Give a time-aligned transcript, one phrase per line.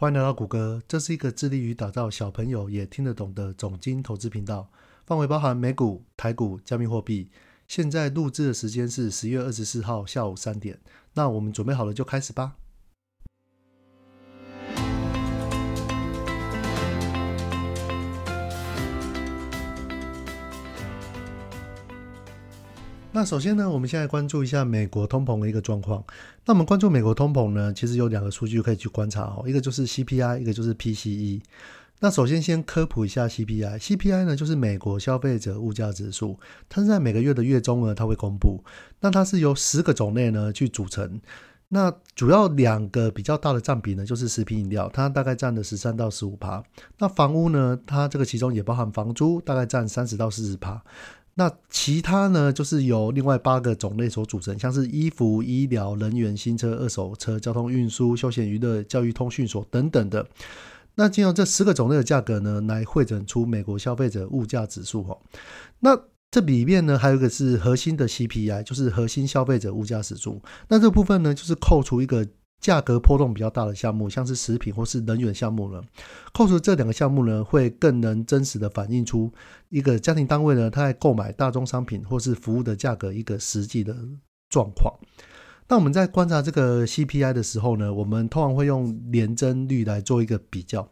[0.00, 4.70] 欢迎来到谷歌，这是一个致力于打造小朋友也听得懂的总经投资频道，
[5.04, 7.28] 范围包含美股、台股、加密货币。
[7.66, 10.78] 现在录制的时间是十月二十四号下午三点，
[11.14, 12.54] 那我们准备好了就开始吧。
[23.18, 26.04] 那首先呢，我们现在关注一下美国通膨的一个状况。
[26.44, 31.40] 那我们关注美国通膨呢，其实有两个数据可以去观察哦，一个就是 CPI，一个就是 PCE。
[31.98, 38.62] 那首先先科普一下 CPI，CPI 呢就是美国消费者物价指数，它是在每个月的月中呢，它会公布。
[39.00, 41.20] 那它是由十个种类呢去组成。
[41.70, 46.62] 那主要两个比较大的占比呢，就是食品饮料，它大概占了十三到十五趴。
[46.98, 50.80] 那房屋呢，它这个其中也包含房租，大概占三十到四十趴。
[51.38, 60.26] 那其他呢，就是由另外八个种类所组成，像是衣服、医疗、能源、新车、二手车、交通运输、休闲娱乐、教育通讯所等等的。
[60.96, 65.16] 那经由这十个种类的价格呢，来汇整出美国消费者物价指数哦。
[65.78, 65.96] 那
[66.28, 70.42] 这里面呢，还有一个是核心的 CPI，就是核心消费者物价指数。
[70.66, 72.26] 那这部分呢，就是扣除一个。
[72.60, 75.80] 价格波动比较大的项目，像是食品或是能源项目呢，
[76.32, 79.32] 扣除这两个项目呢，会更能真实的反映出
[79.68, 83.96] 一个家庭单位呢，他在购买大宗商品或是服务的价格一个实际的
[84.48, 84.92] 状况。
[85.68, 90.88] 那我们在观察这个 CPI 的时候呢，我们通常会用年增率来做一个比较。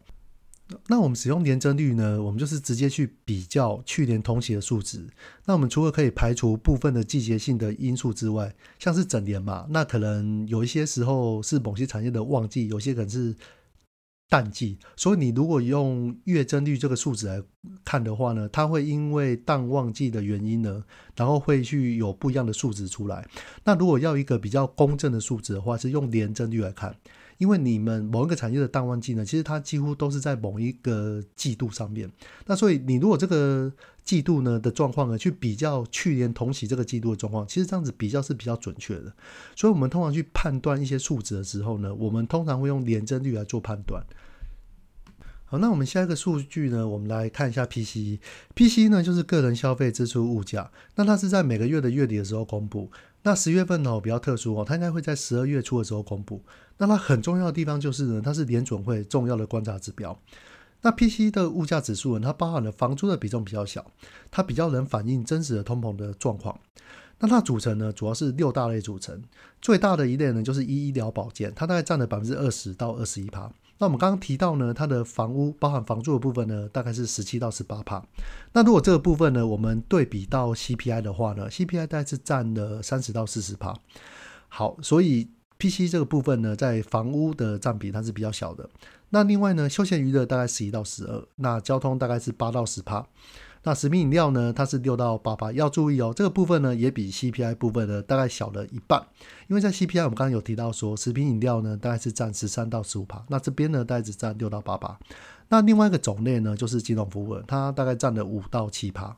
[0.87, 2.21] 那我们使用年增率呢？
[2.21, 5.07] 我们就是直接去比较去年同期的数值。
[5.45, 13.33] 那我们除了可以排除部分的季节性的因素之外，像是整年嘛，那可能有一些时候是某些产业的旺季，有些可能是
[14.27, 14.77] 淡季。
[14.97, 17.41] 所以你如果用月增率这个数值来
[17.85, 20.83] 看的话呢，它会因为淡旺季的原因呢，
[21.15, 23.25] 然后会去有不一样的数值出来。
[23.63, 26.93] 那如果要一个比较公正的数值的话，是用年增率来看。
[27.37, 32.11] 因为你们某一个产业的淡旺季呢，其实它几乎都是在某一个季度上面。
[32.45, 33.71] 那所以你如果这个
[34.03, 39.13] 季度呢的状况呢，去比较去年同期这个季度的状况，其实这样子比较是比较准确的。
[39.55, 44.03] 所以我们通常去判断一些数值的时候呢，我们通常会用年增率来做判断。
[45.49, 48.19] 好，那我们下一个数据呢，我们来看一下 PCE。
[48.53, 52.91] PCE 呢就是个人消费支出物价，那它是在每个月的月底的时候公布。
[53.23, 56.43] 那十月份呢比较特殊哦，它应该会在十二月初的时候公布。
[56.79, 60.19] 那它很重要的地方就是呢，它是联准会重要的观察指标。
[60.81, 63.89] 那 PCE 的物价指数呢，它包含了房租的比重比较小，
[64.29, 66.59] 它比较能反映真实的通膨的状况。
[67.19, 69.23] 那它组成呢，主要是六大类组成，
[69.61, 73.49] 最大的一类呢就是医医疗保健，它大概占了百分之二十到二十一趴。
[73.79, 78.05] 那我们刚刚提到呢，它的房屋包含房租的部分呢，大概是十七到十八帕。
[78.53, 83.73] 那如果这个部分呢，我们对比到 CPI 的话呢，CPI 大概是占了三十到四十帕。
[84.47, 85.29] 好，所以。
[85.59, 88.69] PC 这个部分呢，在房屋的占比它是比较小的。
[89.09, 93.07] 那另外呢，休闲娱乐大概十一到十二，那交通大概是八到十帕。
[93.67, 95.51] 那食品饮料呢，它是六到八趴。
[95.51, 99.05] 要注意哦，这个部分呢也比 CPI 部分呢大概小了一半。
[99.49, 104.97] 因为在 CPI 我们刚刚有提到说，食品饮料呢大概是占十三到十五趴，那这边呢大概只占六到八趴。
[105.49, 109.17] 那另外一个种类呢，就是金融服务，它大概占了五到七趴。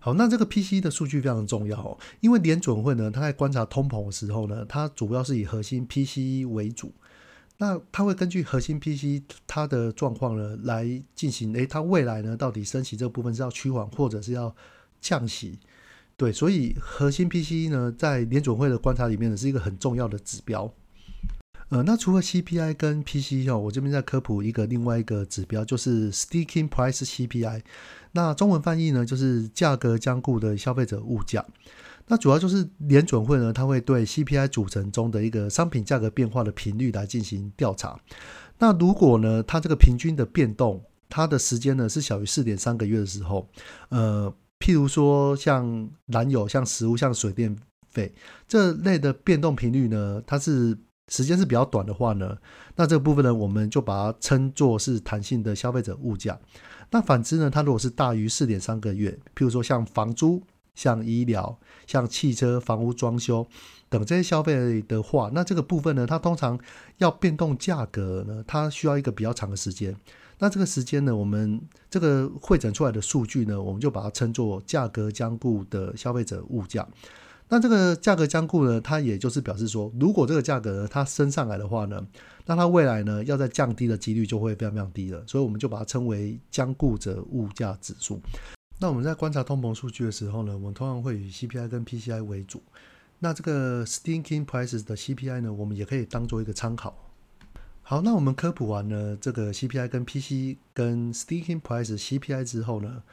[0.00, 6.92] 好，那这个 P C 的数据非常重要哦，因为联准会呢，它在观察通膨的时候呢，它主要是以核心 P C 为主，
[7.58, 14.54] 那它会根据核心 P C 它的状况呢来进行，诶，它未来呢到底升息这部分是要趋缓或者是要
[15.00, 15.58] 降息？
[16.16, 20.72] 对，所以核心 P C 呢在联准会的观察里面呢是一个很重要的指标。
[21.68, 27.62] 呃，那除了 CPI 跟 P C 哦，我这边再科普一个另外一个指标，就是 Sticking Price CPI。
[28.12, 31.42] 那中文翻译呢，就是价格僵固的消费者物价。
[32.12, 37.98] 那主要就是联准会呢，它会对 CPI 组成中的一个商品价格变化的频率来进行调查。
[38.58, 43.48] 那如果呢，它这个平均的变动，它的时间呢是小于四点三个月的时候，
[43.88, 47.56] 呃，譬如说像燃油、像食物、像水电
[47.92, 48.12] 费
[48.46, 50.76] 这类的变动频率呢，它是。
[51.08, 52.38] 时间是比较短的话呢，
[52.76, 56.38] 那这部分呢，我们就把它称作是弹性的消费者物价。
[56.90, 60.40] 那反之呢，它如果是大于四点三个月，譬如说像房租、
[60.74, 63.46] 像医疗、像汽车、房屋装修
[63.88, 66.58] 等这些消费的话，那这个部分呢，它通常
[66.98, 69.94] 要变动价格呢，它需要一个比较长的时间。
[70.38, 76.88] 那这个时间呢，我们这个汇整出来的数据呢，我们就把它称作价格僵固的消费者物价。
[77.48, 82.04] 那这个价格僵固呢，它也就是表示说，如果这个价格它升上来的话呢，
[82.46, 88.18] 那它未来呢要再降低的几率就会非常非常低了，所以我们就把它称为僵固者物价指数。
[88.82, 92.60] 那我们在观察通膨数据的时候呢，我们通常会以 CPI 跟 PCI 为主。
[93.20, 96.92] 那这个 Stinking Prices 的 CPI 呢，我们也可以当做一个参考。
[97.82, 103.04] 好，那我们科普完了这个 CPI 跟 PC 跟 Sticking Prices CPI 之后呢，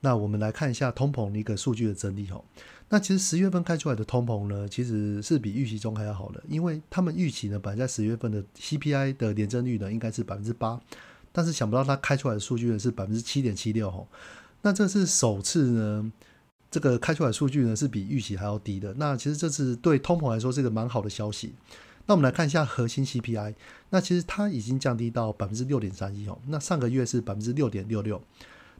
[0.00, 2.44] 那我们来看一下通膨的一个数据的整理哦。
[2.90, 10.78] 那其实十月份开出来的通膨呢，其实是比预期中还要好的，因为他们预期呢，本来在十月份的 CPI 的年增率呢，应该是百分之八，
[11.32, 14.06] 但是想不到它开出来的数据呢是百分之七点七六哦。
[14.64, 16.10] 那这是首次呢，
[16.70, 18.94] 这个开出来数据呢是比预期还要低的。
[18.94, 21.52] 那其实这次对通膨来说是一个蛮好的消息。
[22.06, 23.54] 那我们来看一下核心 CPI，
[23.90, 26.38] 那其实它已经降低到百分之六点三一哦。
[26.48, 28.20] 那上个月是百分之六点六六。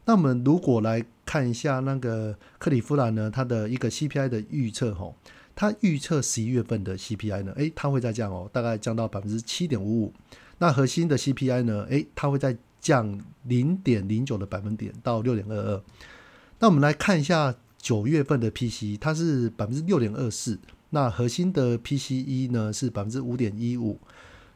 [0.05, 5.15] 那我们如果来看一下那个克里夫兰呢，它的一个 CPI 的预测吼，
[5.55, 10.13] 它预测十一月份的 CPI 呢，诶，它会再降哦，大概降到百分之七点五五。
[10.57, 12.55] 那核心的 CPI 呢，诶，它会再
[12.85, 15.83] 降零点零九的百分点到六点二二。
[16.59, 20.59] 那我们来看一下九月份的 PCE，它是百分之六点二四。
[20.91, 23.99] 那核心的 PCE 呢是百分之五点一五。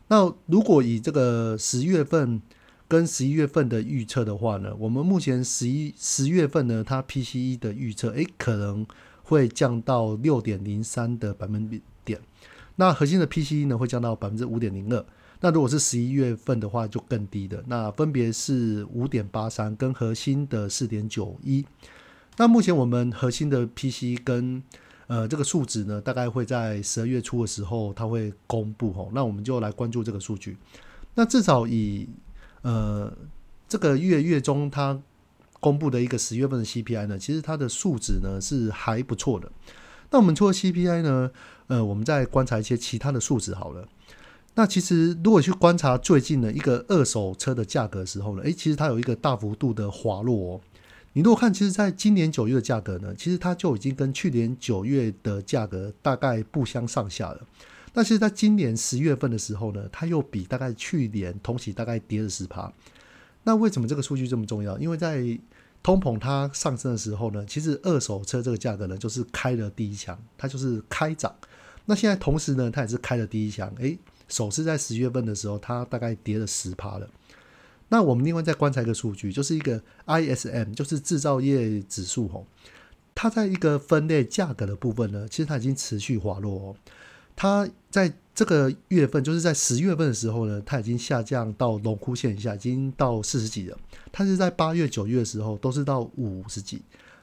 [0.09, 2.39] 那如果以这个十月份
[2.87, 8.85] 跟十一月份的预测的话呢，我们目前十一十月份呢，它 PCE 的预测，诶，可能
[9.23, 11.67] 会降到六点零三的百分
[12.05, 12.21] 点。
[12.75, 15.03] 那核心的 PCE 呢会降到百分之五点零二。
[15.41, 21.65] 那如果是十一月份的话，就更低的，那分别是五点八三跟核心的四点九一。
[22.37, 24.61] 那目前我们核心的 P C 跟
[25.07, 29.09] 呃，这个数值呢，大概会在十二月初的时候，它会公布吼。
[29.13, 30.55] 那我们就来关注这个数据。
[31.15, 32.07] 那至少以
[32.61, 33.11] 呃
[33.67, 35.01] 这个月月中它
[35.59, 39.51] 公布的一个十月份的 CPI 呢，其实它的数值呢是还不错的。
[40.11, 41.31] 那我们除了 CPI 呢，
[41.67, 43.87] 呃，我们再观察一些其他的数值好了。
[44.59, 50.61] 那其实如果去观察最近的一个二手车的价格的时候呢，诶，其实它有一个大幅度的滑落哦。
[51.13, 57.39] 你如果看，其实，在今年九月的价格呢，其实它就已经跟去年九月的价格大概不相上下了。
[57.93, 62.69] 但是在今年十月份的时候呢，它又比大概去年同期大概跌了十趴。
[63.43, 64.77] 那为什么这个数据这么重要？
[64.77, 65.23] 因为在
[65.81, 71.33] 通膨它上升的时候呢，其实二手车这个价格呢，就是开了第一枪，它就是开涨。
[71.85, 73.97] 那现在同时呢，它也是开了第一枪，诶，
[74.29, 77.09] 首次在十月份的时候，它大概跌了十趴了。
[77.89, 82.45] 那我们另外再观察一个数据，就是一个 ISM，就是制造业指数吼，
[83.15, 86.75] 它在一个分类价格的部分呢，其实它已经持续滑落哦。
[87.35, 93.77] 它在这个月份，就是在十月份的时候呢，它已经下降到龙枯线以下，已经到四十几了。
[94.11, 96.81] 它是在八月、九月的时候都是到五十几，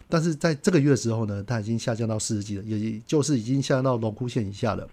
[0.08, 4.88] 但是在这个月的时候呢，它已经下降到四十几了，也就是已经下降到龙枯线以下了。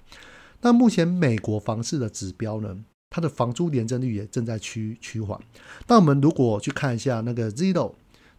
[0.64, 2.76] 那目前美国房市的指标呢？
[3.16, 5.40] 它的房租年增率也正在趋趋缓。
[5.88, 7.94] 那我们如果去看一下那个 Zillow，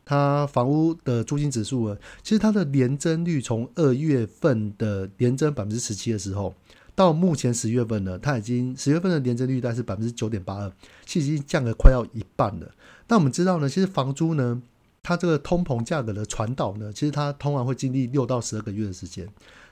[0.05, 6.53] 它房屋的租金指数呢，其实它的年增率从二月份的年增百分之十七的时候，
[6.97, 10.73] 到目前十月份呢，它已经十月份的年增率大概是百分之九点八二，
[11.07, 12.69] 其实已经降了快要一半了。
[13.07, 14.61] 那我们知道呢，其实房租呢，
[15.05, 19.29] 它这个通膨价格的传导呢，其实它通常会经历六到十二个月的时间。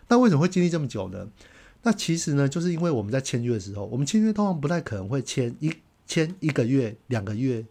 [0.06, 1.26] 那为什么会经历这么久呢？
[1.82, 5.72] 那其实呢，就是因为我们在签约的时候，我们签约通常不太可能会签一
[6.06, 7.64] 签一个月、两个月，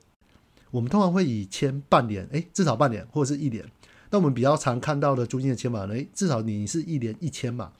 [0.69, 3.63] 我们通常会以签半年，哎，至少半年或者是一年。
[4.09, 7.71] 那我们比较常看到的租金的签法呢，诶，至少你是一年一签嘛，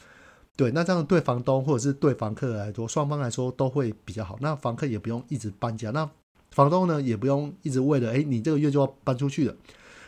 [0.56, 4.38] 对，那这样对房东或者是对房客来说，双方来说都会比较好。
[4.40, 6.10] 那房客也不用一直搬家，那
[6.52, 9.56] 房东呢也不用一直为了，哎，你这个月就要搬出去了，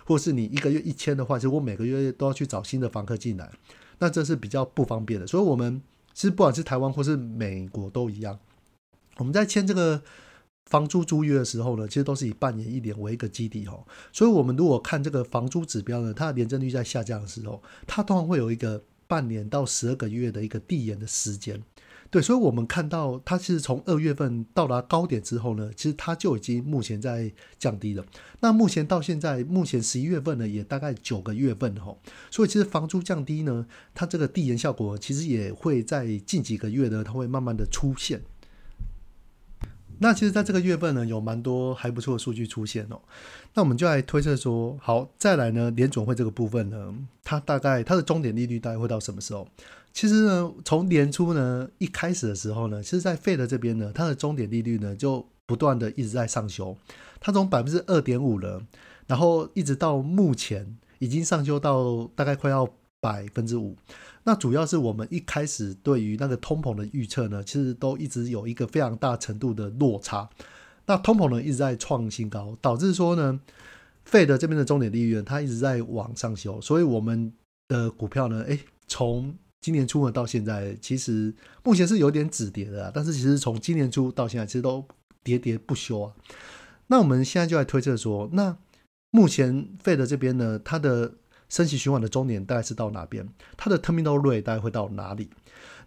[0.05, 3.51] 或是你一个月一签的话，其实我每个月都要去找新的房客进来，
[3.99, 5.27] 那这是比较不方便的。
[5.27, 5.81] 所以，我们
[6.13, 8.39] 其实不管是台湾或是美国都一样，
[9.17, 10.01] 我们在签这个
[10.65, 13.85] 房租租约的时候呢，其实都是以半年一年为一个基底哦。
[14.11, 21.61] 所以，我们如果看这个房租指标呢，它的年增率在下降的时候，它通常会有一个半年到十二个月的一个递延的时间。
[22.13, 28.05] 对，所以，我们看到它是从二月份到达高点之后呢，其实它就已经目前在降低了。
[28.39, 33.65] 那目前到现在，目前十一月份呢，也大概九个月份吼，所以其实房租降低呢，
[33.95, 38.21] 它这个递延效果其实也会在近几个月呢，它会慢慢的出现。
[40.03, 42.99] 那其实，在这个月份呢，有蛮多还不错的数据出现哦。
[43.53, 46.93] 那我们就来推测说，好，再来呢，联总会这个部分呢，
[47.23, 49.47] 它大概它的终点利率大概会到什么时候？
[49.93, 56.75] 其实呢，从年初呢一开始的时候呢，其实，在费的这边呢，它的终点利率呢就不断的一直在上修，
[57.21, 58.61] 它从百分之二点五了，
[59.07, 62.67] 然后一直到目前已经上修到大概快要
[63.03, 63.75] 百分之五。
[64.23, 70.29] 那主要是我们一开始对于那个通膨的预测呢，其实都一直有一个非常大程度的落差。
[70.85, 73.37] 那通膨呢一直在创新高，导致说呢，
[74.05, 77.33] 费的这边的终点利率它一直在往上修，所以我们
[77.67, 78.57] 的股票呢，诶，
[78.87, 84.81] 从今年初呢到现在，其实目前是有点止跌的，但是其实从今年初到现在，其实都
[85.25, 86.13] 喋喋不休啊。
[86.87, 88.57] 那我们现在就来推测说，那
[89.11, 91.13] 目前费的这边呢，它的
[91.53, 93.27] 升息循环的终点大概是到哪边？
[93.55, 95.29] 它的 terminal rate 大概会到哪里？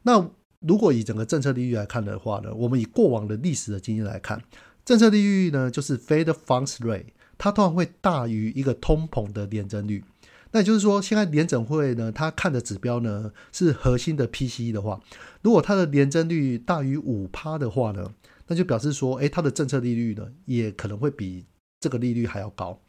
[0.05, 0.31] 那
[0.61, 4.41] 如果以整个政策利率来看的话呢，我们以过往的历史的经验来看，
[4.85, 7.07] 政策利率呢就是 Fed funds rate，
[7.37, 10.05] 它通常会大于一个通膨的年增率。
[10.53, 15.01] 那也就是说，现在联准会呢，它看的指标呢是核心的 PCE 的话，
[15.43, 18.13] 如果它的年增率大于五趴的话呢，
[18.47, 21.45] 那就表示说，哎，它的政策利率呢也可能会比
[21.81, 22.81] 这个利率还要高。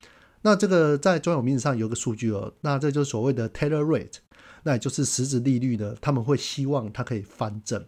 [0.47, 4.19] 那这个在专有名词上有个数据哦，那这就是所谓的 Taylor Rate，
[4.63, 7.83] 那也就是实质利率呢，他们会希望它可以翻正，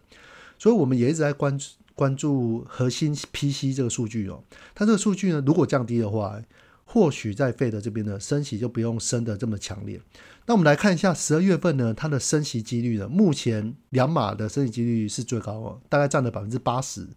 [0.58, 4.44] 所以我们也一直在关注关注核心 PC 这个数据哦。
[4.74, 6.38] 它这个数据呢，如果降低的话，
[6.84, 9.98] 或许在费的这边呢，升息就不用升的这么强烈。
[10.44, 17.08] 那我们来看一下十二月份呢，它的升息几率呢，目前两码的升息几率是最高哦，大概占了百分之八十。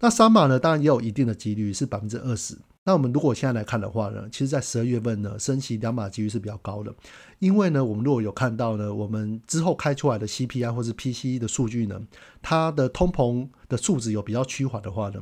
[0.00, 2.56] 那三码呢，当然也有一定的几率是百分之二十。
[2.86, 6.94] 那我们如果现在来看的话呢，其实，在十二月份呢，升息两码几率是比较高的，
[7.40, 12.00] 因为呢，我们如果有看到呢，我们之后开出来的 CPI 或是 PCE 的数据呢，
[12.40, 15.20] 它的通膨的数值有比较趋缓的话呢。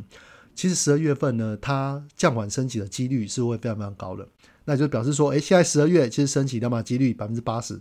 [0.55, 4.29] 其实十二月份呢，它降缓升级的几率是会非常非常高的，
[4.67, 7.81] 那就表示说，哎，现在十二月其实升级两码几率百分之八十，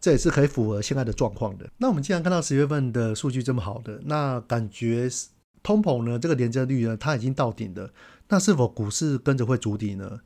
[0.00, 1.68] 这也是可以符合现在的状况的。
[1.76, 5.08] 那我们既然看到十月份的数据这么好的，那感觉
[5.62, 7.88] 通膨呢这个连接率呢它已经到顶了，
[8.28, 10.20] 那是否股市跟着会筑底呢？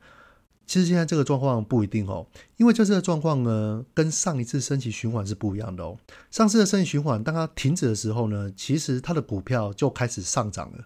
[0.65, 5.97] 其实现在这个状况不一定哦，因为这次的状况呢跟上一次升级循环是不一样的哦。
[6.31, 10.85] 上次的升级循环当它停止的时候呢，其实它的股票就开始上涨了。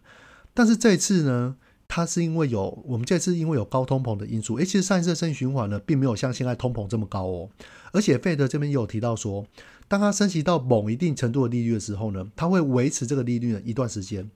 [0.56, 1.56] 但是这一次呢，
[1.88, 7.50] 它是因为有我们这次因为有高通膨的因素，诶，其实上一次的升息循环呢，并没有像现在通膨这么高哦。
[7.92, 9.46] 而且费德这边也有提到说，
[9.88, 14.28] 当它升级到某一定程度的利率的时候呢，它会维持这个利率呢一段时间。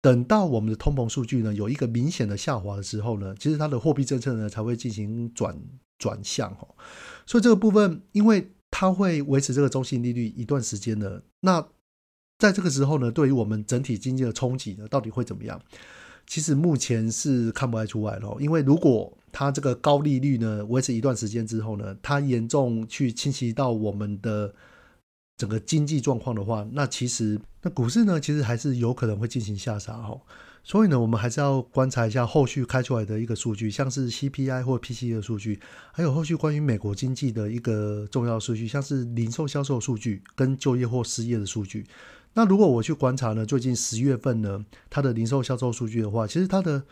[0.00, 5.56] 等到我们的通膨数据呢有一个明显的下滑的时候呢，其实它的货币政策呢才会进行转
[5.98, 6.74] 转向哦。
[7.26, 11.66] 所以这个部分，因为它会维持这个中性利率一段时间的，那。
[12.38, 15.58] 在这个时候呢，对于我们整体经济的冲击呢，到底会怎么样？
[16.26, 18.36] 其实目前是看不太出来咯。
[18.38, 24.54] 因为如果它这个高利率呢维持一段时间之后呢，它严重去侵袭到我们的
[25.36, 30.18] 整个经济状况的话，那其实那股市呢，其实还是有可能会进行下杀哈。
[30.64, 35.60] 所以呢，我们还是要观察一下后续开出来的一个数据，像是 CPI 或 PCE 的数据，
[35.92, 41.86] 还有后续关于美国经济的一个重要数据，像是零售销售数据跟就业或失业的数据。
[42.34, 46.82] 那如果我去观察呢，最近十月份呢，它的零售销售数据的话，其实它的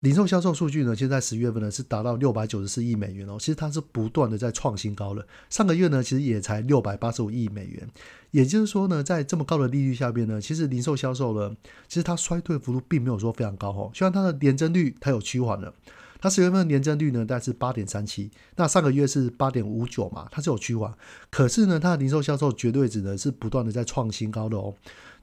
[0.00, 5.26] 零售销售数据呢，现在十月份呢是达到六百九十四亿美元哦，其实它是不断的在创新高了。
[5.50, 7.86] 上个月呢，其实也才六百八十五亿美元，
[8.30, 11.54] 也就是说呢，在这么高的利率下边呢，其实零售销售呢，
[11.86, 15.74] 其实它衰退幅度并没有说非常高哦，虽然它的年增率它有趋缓了。
[16.22, 20.90] 它十月份的年增率呢，大概是八点三七，那上个月是八点五九嘛，它是有趋缓，
[21.30, 24.74] 可是呢，它的零售销售绝对值呢是不断的在创新高的哦，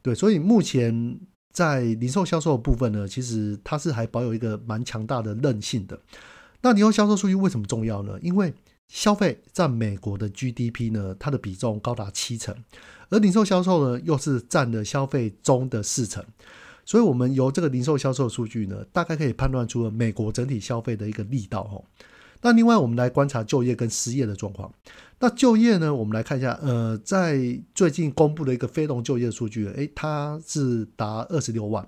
[0.04, 1.20] 对，所以目前
[1.58, 6.00] 在零售销售的部分呢，其实它是还保有一个蛮强大的韧性的。
[6.62, 8.16] 那零售销售数据为什么重要呢？
[8.22, 8.54] 因为
[8.88, 12.56] 消费占美国的 GDP 呢，它的比重高达七成，
[13.10, 16.24] 而零售销售呢又是占了消费中的四成。
[16.86, 21.84] 所以，我们由这个零售销售数据呢，大概可以判断出了美国整体消费的一个力道哦。
[22.48, 24.74] 那另外，我们来观察就业跟失业的状况。
[25.20, 27.38] 那就业呢，我们来看一下，呃，在
[27.76, 31.86] 最近公布的一个非农就业数据，诶，它是达二十六万。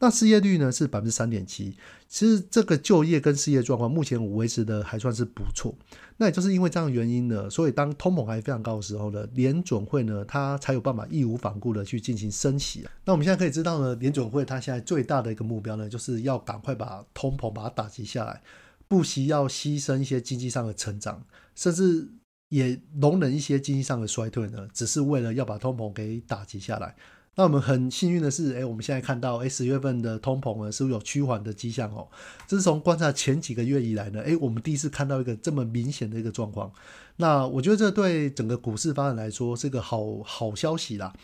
[0.00, 1.74] 那失业率呢是百分之三点七，
[2.08, 5.74] 其实这个就业跟失业状况目前维持的还算是不错。
[6.18, 12.84] 那也就是因为这样的原因呢，所以当通膨还非常高的时候呢，联准会呢它才有办法义无反顾的去进行升息。
[13.06, 18.42] 那我们现在可以知道呢，联准会它现在最大的一个目标呢，就是要赶快把通膨把它打击下来，
[18.88, 21.24] 不惜要牺牲一些经济上的成长，
[21.54, 22.08] 甚至
[22.48, 26.94] 也容忍一些经济上的衰退呢，只是为了要把通膨给打击下来。
[27.34, 32.06] 那我们很幸运的是，哎，我们现在看到，哎，十月份的通膨呢，是不是有趋缓的迹象哦？
[32.46, 36.70] 这是从观察前几个月以来呢，哎，我们第一次看到一个这么明显的一个状况。
[37.16, 41.14] 那我觉得这对整个股市发展来说是个好好消息啦。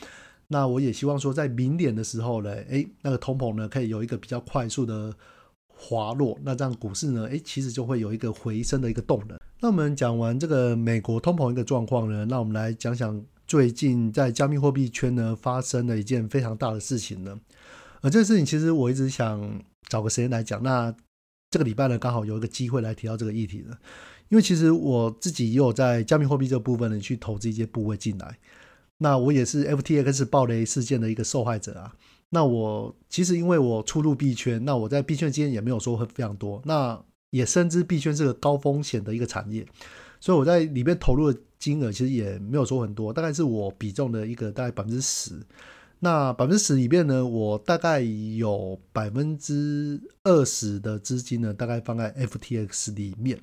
[0.46, 5.14] 那我也希望说，在明年的时候呢，哎，那个通膨呢，可以有一个比较快速的
[5.78, 9.38] 滑落，那这样股市呢，哎，其实就会有一个回升的一个动能。
[9.60, 13.24] 那我们讲完这个美国通膨一个状况呢，那我们来讲讲。
[13.48, 17.40] 最近在加密货币圈呢，发生了一件非常大的事情呢。
[18.02, 20.62] 而这个事情其实我一直想找个时间来讲。
[20.62, 20.94] 那
[21.50, 23.74] 这个礼拜呢，刚好有一个机会来提到这个议题呢。
[24.28, 28.38] 因为其实我自己也有在加密货币这部分呢去投资一些部位进来。
[28.98, 31.94] 那我也是 FTX 暴雷事件的一个受害者啊。
[32.30, 39.66] 那我其实因为我出入币圈，那我在币圈经验也没有说非常多，那也深知币圈是个高风险的一个产业，
[40.20, 45.34] 所以我在里面投入的金额其实也没有说很多，大概是我比重的一个大概百分之十。
[46.00, 53.36] 那百分之十里面呢，我大概有百分之二十的资金呢，大概放在 FTX 里面。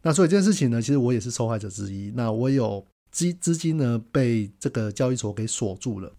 [0.00, 2.10] 那所以这件事情呢，其实我也是受害者之一。
[2.16, 6.10] 那我有资资金呢被这个交易所给锁住了。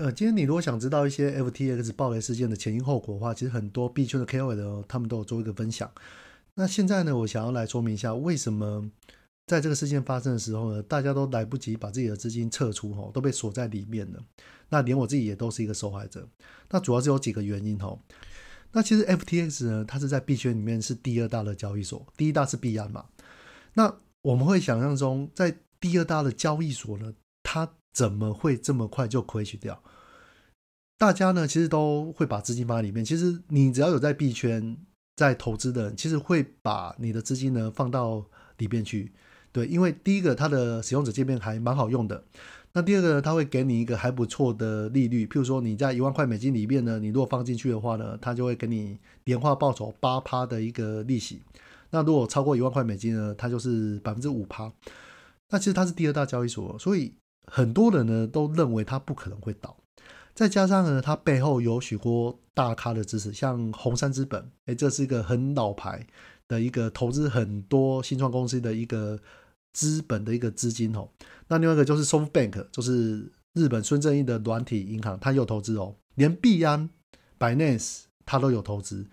[0.00, 5.92] 呃，今天你如果想知道一些 FTX 暴雷事件的前因后果的话，其实很多币圈的 KOL 他们都有做一个分享。
[6.54, 8.90] 那现在呢，我想要来说明一下为什么。
[9.46, 14.22] 在这个事件发生的时候呢，大家都来不及把自己的资金撤出，哈，都被锁在里面了。
[14.68, 16.26] 那连我自己也都是一个受害者。
[16.70, 17.98] 那主要是有几个原因，哈。
[18.72, 23.06] 那其实 FTX 呢，它是在币圈里面是第二大的交易所，第一大是币安嘛。
[23.74, 23.92] 那
[24.22, 29.82] 我们会想象中，在第二大的交易所呢，它怎么会这么快就亏取掉？
[31.00, 33.02] 大家呢，其实都会把资金放在里面。
[33.02, 34.76] 其实你只要有在币圈
[35.16, 38.22] 在投资的人，其实会把你的资金呢放到
[38.58, 39.10] 里面去。
[39.50, 42.22] 对，因为第一个它的使用者界面还蛮好用的，
[42.74, 51.40] 那第二个呢，它会给你一个还不错的利率，譬如说你在一万块美金里面呢，你如果放进去的话呢，它就会给你年化报酬八趴的一个利息，
[51.88, 54.70] 那如果超过一万块美金呢，它就是百分之五趴。
[55.48, 57.14] 那其实它是第二大交易所，所以
[57.50, 59.74] 很多人呢都认为它不可能会倒，
[60.34, 66.06] 再加上呢，它背后有许多大咖的支持，像红杉资本，哎，这是一个很老牌
[66.48, 69.18] 的一个投资很多新创公司的一个。
[69.72, 71.08] 资本的一个资金哦，
[71.46, 76.90] 那另外一个就是 SoftBank，就是日本孙正义的软体银行，它有投资哦，连币安、
[77.38, 79.06] Binance 它都有投资，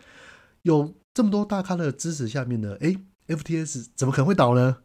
[0.64, 2.96] 有这么多大咖的支持下面呢，哎
[3.28, 4.78] ，FTS 怎么可能会倒呢？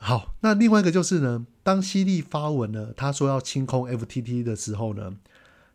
[0.00, 5.16] 好，那另外一个就是呢，当犀利发文呢，他说要清空 FTT 的时候呢，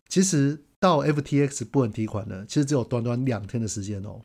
[0.07, 4.21] 其实到 FTX 不能提款呢，其实只有短短两天的时间哦。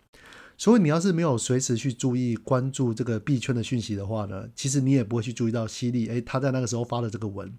[0.57, 7.53] 所以你要是没有随时去注意关注这个币圈的讯息的话呢，其实你也不会去注意到犀利，诶，他在那个时候发了这个文，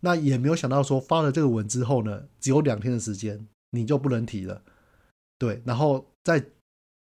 [0.00, 4.62] 那也没有想到说发了这个文之后呢，只有两天的时间你就不能提了，
[5.38, 6.44] 对，然后在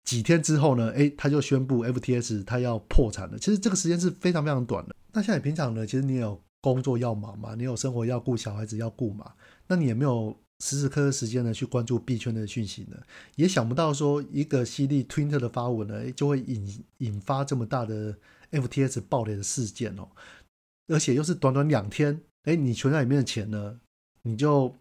[0.08, 3.38] 几天之后呢，诶，他就宣布 FTS 他要破产了。
[3.38, 4.96] 其实这个时间是非常非常短的。
[5.12, 9.34] 那像你平常呢，其实你有工作要忙嘛，你有生活要顾，小孩子要顾嘛，
[9.68, 10.36] 那你也没有。
[10.60, 12.98] 时时刻刻时间呢，去关注币圈的讯息呢，
[13.36, 18.18] 也想不到说一个犀利 Twitter 的发文呢，就会引引发这么大的
[18.50, 20.10] FTS 爆雷的事件哦，
[20.88, 23.80] 而且又是短短两天，哎，你存在里面的钱呢，
[24.24, 24.74] 你就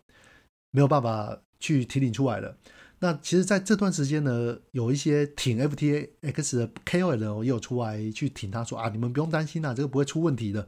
[0.71, 2.57] 没有办法去提领出来了。
[3.01, 10.67] 那其实，在这段时间呢，有一些挺 FTX 的 KOL 也有出来去挺他说啊，你们不用担心啊，这个不会出问题的。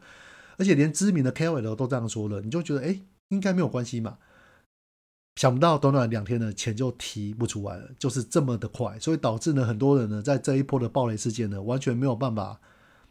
[0.59, 4.19] 而且连知名的 KOL 都这样说了，你就觉得哎，应该没有关系嘛。
[5.37, 12.61] 想不到短短两天的，钱就提不出来了，就是这么的快，所以导致呢，很多人呢，在这一波的暴雷事件呢，完全没有办法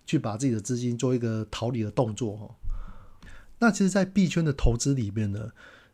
[0.06, 2.56] 去把自己的资金做一个逃离的动作哈。
[3.60, 5.52] 那其实，在币圈的投资里面呢，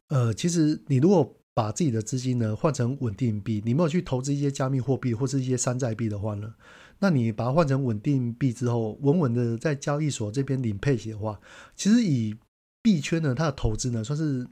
[0.09, 6.53] 呃，其实你如果把自己的资金呢换成稳定币，你没有去投资一些加密货币或是一些山寨币的话呢，
[6.99, 11.39] 那你把它换成稳定币之后，稳稳的在交易所这边领配息的话，
[11.75, 12.35] 其实以
[12.81, 14.47] 币圈呢，它的投资呢，算是。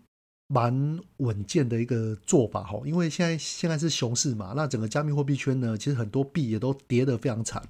[0.54, 7.64] 蛮稳健的一个做法哈，因为现在现在是熊市嘛，那整个加密货币圈呢，其实很多币也都跌得非常惨，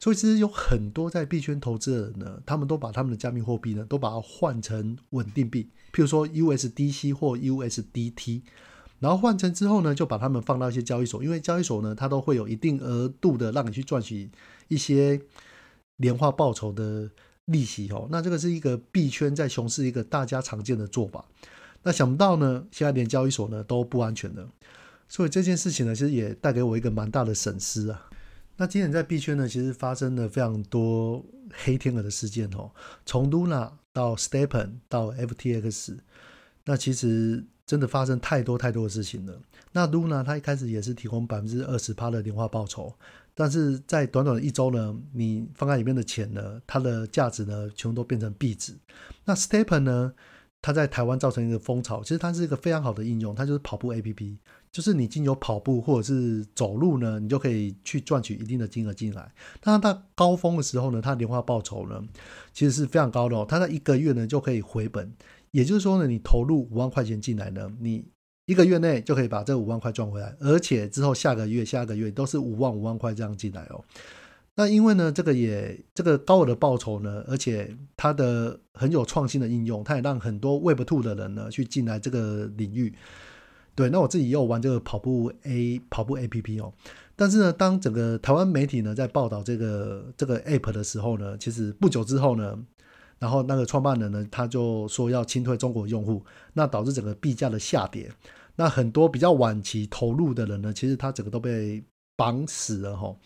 [0.00, 8.40] 所以其实有很多在币圈投资的人呢，他们都把他们的加密货币呢，都把它换成稳定币，譬如说 USDC 或 USDT，
[8.98, 14.30] 然后换成之后呢，就把他们放到一些交易所，因为交易所呢，它都会有一定额度的让你去赚取
[14.68, 15.20] 一些
[15.98, 17.10] 年化报酬的
[17.44, 21.22] 利息哦，那这个是一个币圈在熊市一个大家常见的做法。
[21.82, 24.48] 那想不到呢，现在连交易所呢都不安全了，
[25.08, 28.06] 所以这件事情呢，其实也带给我一个蛮大的损失啊。
[28.60, 31.24] 那今年在币圈呢，其实发生了非常多
[31.64, 32.70] 黑天鹅的事件哦，
[33.06, 35.96] 从 Luna 到 Stepen 到 FTX，
[36.66, 39.40] 那其实真的发生太多太多的事情了。
[39.72, 42.92] 那 Luna 它一开始也是提供百分之二十趴的年化报酬，
[43.34, 48.74] 但是在短短的一周呢，你放在里面的钱呢，它的价值呢，全部都变成币值。
[49.24, 50.12] 那 Stepen 呢？
[50.62, 54.36] 它在台湾造成一个风潮，其实它是一个非常好的应用，它就是跑步 A P P，
[54.72, 59.32] 就是你经由跑步或者是走路呢，你就可以去赚取一定的金额进来。
[59.60, 62.00] 但它高峰的时候呢，它年化报酬呢，
[62.52, 63.44] 其实是非常高的哦。
[63.48, 65.12] 它在一个月呢就可以回本，
[65.50, 68.06] 也就是说呢，你投入五万块钱进来呢，你
[68.46, 73.84] 一个月内就可以把这五万块赚回来，而且之后下个月、下个月都是五万五万块这样进来哦。
[74.54, 82.94] 那因为呢，这个也这个高额的报酬呢，而且它的很有创新的应用，它也让很多 Web Two 的人呢去进来这个领域。
[83.80, 86.70] 对，那我自己也有玩这个跑步 A 跑步 A P P 哦。
[87.16, 92.58] 但是呢，当整个台湾媒体呢在报道这个这个 App 的时候呢，其实不久之后呢，
[93.18, 98.12] 然后那个创办人呢他就说要清退中国用户，那导致整个币价的下跌。
[98.54, 101.82] 那很多比较晚期投入的人呢，其实他整个都被
[102.16, 103.16] 绑死了哈。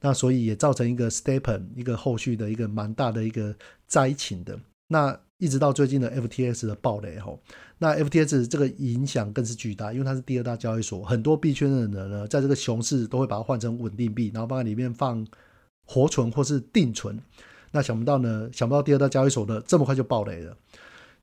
[0.00, 3.54] 那所以也造成一个 Stepen 一个后续的一个蛮大的一个
[3.86, 4.58] 灾情的。
[4.92, 7.40] 那一直到最近的 FTX 的暴雷吼，
[7.78, 15.24] 那 FTX 这个影响更是巨大，因为它是第二大交易所，很多币圈的人呢，在这个熊市都会把它换成稳定币，然后放在里面放
[15.86, 17.16] 活存或是定存。
[17.70, 20.56] 那想不到呢，想不到第二大交易所呢这么快就暴雷了。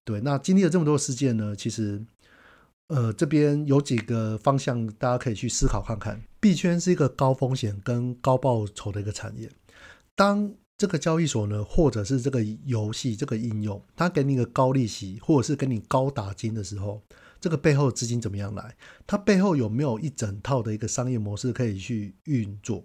[0.05, 2.01] 对，那经历了这么多事件呢，其实。
[2.89, 6.21] 呃，这边有几个方向，大家可以去思考看看。
[6.39, 9.51] 币圈是一个高风险跟高报酬的一个产业。
[10.15, 17.01] 当这个交易所呢，或者是这个游戏这个应用，它给你一个高利息，或者是给你高打金的时候，
[17.39, 18.75] 这个背后资金怎么样来？
[19.05, 22.83] 它背后有没有一整套的一个商业模式可以去运作？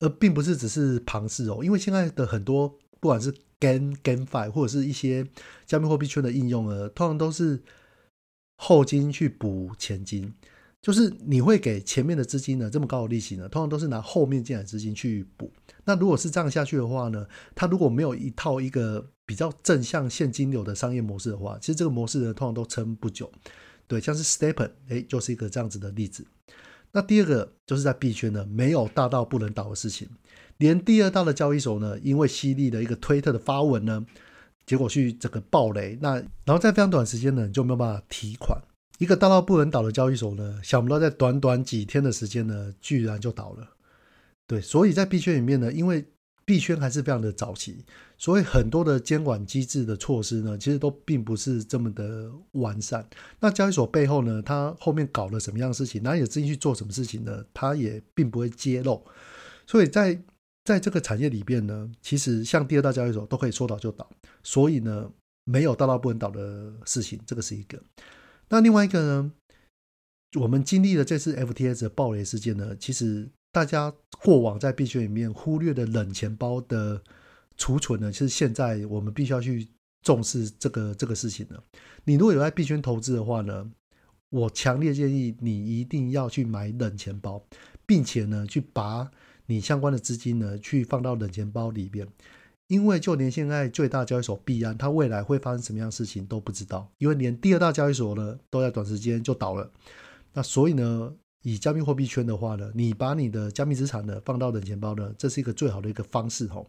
[0.00, 2.68] 而并不是只是庞氏哦，因为现在的很多
[3.00, 5.26] 不管是 Game GameFi 或者是一些
[5.64, 7.62] 加密货币圈的应用呢，通常都是。
[8.64, 10.32] 后金去补前金，
[10.80, 15.50] 就是你会给前面的资金呢这么高的利息呢，通常都是拿后面进来资金去补。
[15.84, 23.30] 那如果是这样下去的话呢，它如果没有一套一个比较正向现金流的商业模式的话，其实这个模式呢通常都撑不久。
[23.86, 26.26] 对，像是 Stepen，哎，就是一个这样子的例子。
[26.92, 30.08] 那第二个就是在币圈呢，没有大到不能倒的事情，
[30.58, 34.04] 连第二大的交易所呢，因为犀利的一个推特的发文呢。
[34.64, 36.14] 结果去整个暴雷，那
[36.44, 38.56] 然后在非常短时间呢就没有办法提款。
[38.98, 43.68] 一个大到不能倒的交易所呢，想不到在短短几天的时间呢，居然就倒了。
[44.46, 46.04] 对，所以在币圈里面呢，因为
[46.44, 47.84] 币圈还是非常的早期，
[48.18, 53.08] 所以很多的监管机制的措施呢，其实都并不是这么的完善。
[53.40, 57.44] 那交易所背后呢，它后面搞了什么样的事情，哪有资金去做什么事情呢？
[57.54, 59.02] 它也并不会揭露。
[59.66, 60.20] 所以在
[60.64, 64.10] 在这个产业里边呢，其实像第二大交易所都可以说倒就倒，
[64.42, 65.10] 所以呢，
[65.44, 67.80] 没有大到不能倒的事情，这个是一个。
[68.48, 69.32] 那另外一个呢，
[70.40, 77.00] 我们经历了这次 FTS 的暴雷事件呢，其实大家过往在币圈里面忽略的冷钱包的
[77.56, 79.68] 储存呢，是现在我们必须要去
[80.02, 81.62] 重视这个这个事情了。
[82.04, 83.70] 你如果有在币圈投资的话呢，
[84.30, 87.44] 我强烈建议你一定要去买冷钱包，
[87.86, 89.08] 并且呢，去把。
[89.46, 92.06] 你相关的资金呢，去放到冷钱包里边，
[92.68, 99.70] 因为就连现在最大交易所币安，它未来会发生什么样的事情都不知道，因为连第二大交易所呢都在短时间就倒了。
[100.32, 101.12] 那所以呢，
[101.42, 106.68] 以加密货币圈的话呢，你把你的加密资产呢放到冷钱包呢，这是一个最好的一个方式吼。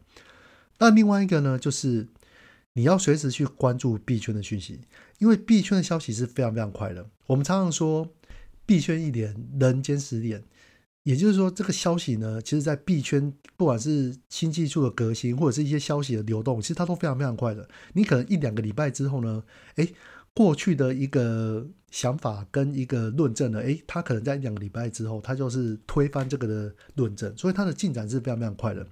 [0.80, 2.08] 那另外一个呢，就是
[2.74, 4.82] 你要随时去关注币圈的讯息，
[5.20, 7.08] 因为币圈的消息是非常非常快的。
[7.28, 8.08] 我们常常说，
[8.66, 10.44] 币圈一点，人间十点。
[11.04, 17.68] 也就是说，这个消息呢，其实，在币圈，不管是新技术的革新，或者是一些消息的流动，其实它都非常非常快的。
[17.92, 19.44] 你可能一两个礼拜之后呢，
[19.76, 19.94] 诶，
[20.34, 28.86] 过去的一个想法跟一个论证呢，诶，他可能在两个礼拜之后，他就是推翻这个的论证，所以它的进展是非常非常快的。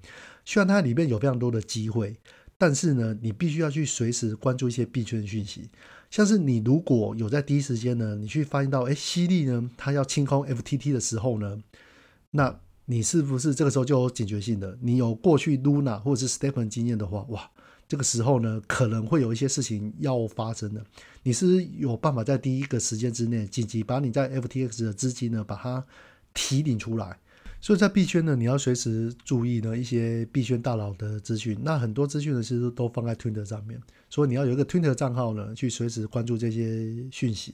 [0.46, 2.16] 虽然它里面有非常多的机会，
[2.58, 5.70] 但是呢，你必须要去随时关注一些币圈的讯息。
[6.12, 11.64] 像是你如果有在第一时间呢，你去发现到，诶，犀利呢，它要清空 FTT 的时候呢。
[12.32, 14.78] 那你是不是这个时候就有警觉性的？
[14.82, 17.50] 你有过去 Luna 或者是 Stephen 经验的话，哇，
[17.88, 20.86] 这个时候呢，可能会有一些事情要发生的。
[21.24, 25.86] 你是有办法在第一个时间之内紧急把你在 FTX 的资金呢，把它
[26.34, 27.20] 提领出来。
[27.60, 31.56] 所以在币圈呢，你要随时注意呢一些币圈大佬的资讯。
[31.62, 33.80] 那很多资讯呢，其实都放在 Twitter 上面，
[34.10, 37.54] 所以你要有一个 Twitter 账号呢，去随时关注这些讯息。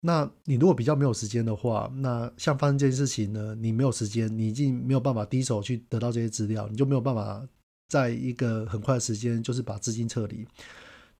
[0.00, 7.44] 那你如果比较没有时间的话，那像发生这件事情呢，你没有时间，你已经没有办法第一手去得到这些资料，你就没有办法
[7.88, 10.46] 在一个很快的时间就是把资金撤离。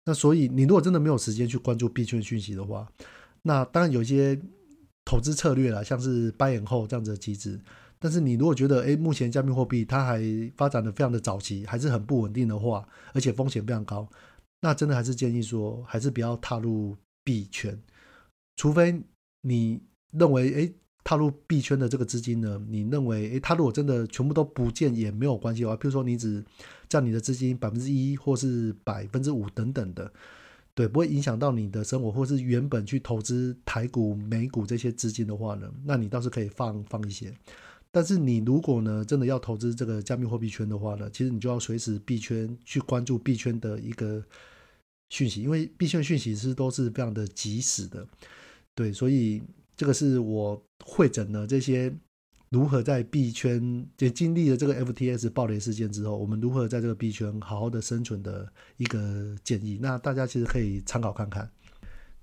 [0.07, 2.91] 那所以你如果真的没有时间去关注币圈讯息的话，
[3.43, 4.41] 那当然有一些
[5.05, 7.61] 投资策略啦，像是 buy and hold 这样子的机制。
[7.99, 10.21] 但是你如果觉得，哎，目前加密货币它还
[10.57, 14.09] 发展的非常的早期，还是很不稳定的话，而且风险非常高，
[14.61, 17.77] 那真的还是建议说，还是不要踏入币圈。
[18.57, 19.03] 除非
[19.41, 19.81] 你
[20.13, 20.73] 认为，哎，
[21.07, 26.45] 踏入币圈的这个资金呢，你认为，哎，它如果真的全部都不见也没有关系的话，譬如说你只
[26.89, 30.13] 占你的资金百分之一或是百分之五等等的，
[30.75, 37.33] 对，不会影响到你的生活，或是原本去投资台股、美股这些资金的话呢，那你倒是可以放放一些。
[37.93, 44.21] 但是你如果呢真的要投资这个加密货币圈的话呢，其实你就要随时币圈去关注币圈的一个
[45.11, 48.05] 讯息，因为币圈讯息是都是非常的及时的。
[48.75, 49.41] 对，所以
[49.77, 51.95] 这个是我会诊了这些
[52.51, 59.79] 如何在币圈就经历了这个 FTS 暴雷事件之后，我们如何在这个币圈好好的生存的一个建议。
[59.83, 61.51] 那大家其实可以参考看看。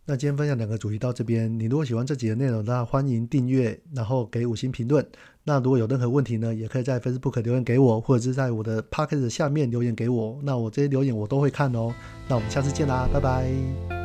[0.06, 5.06] 那今天分享两个主题到这边，你如果喜欢这集的内容，那欢迎订阅，然后给五星评论。
[5.46, 10.39] 那如果有任何问题呢，也可以在 Facebook 留言给我，或者是在我的 p o c k e t 下面留言给我。
[10.44, 11.94] 那我这些留言我都会看哦。
[12.28, 14.03] 那我们下次见啦，拜拜。